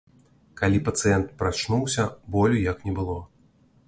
[0.59, 2.05] Калі пацыент прачнуўся,
[2.37, 3.19] болю як не было.